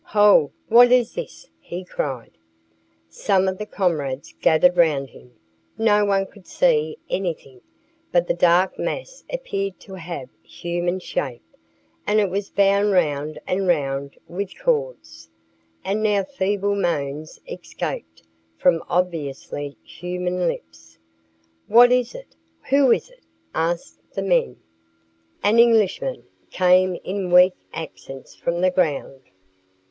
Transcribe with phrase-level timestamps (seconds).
[0.03, 0.51] "Hold!
[0.67, 2.31] What is this?" he cried.
[3.07, 5.35] Some of his comrades gathered round him.
[5.77, 7.61] No one could see anything,
[8.11, 11.43] but the dark mass appeared to have human shape,
[12.07, 15.29] and it was bound round and round with cords.
[15.85, 18.23] And now feeble moans escaped
[18.57, 20.97] from obviously human lips.
[21.67, 22.35] "What is it?
[22.71, 23.21] Who is it?"
[23.53, 24.57] asked the men.
[25.43, 29.21] "An Englishman," came in weak accents from the ground.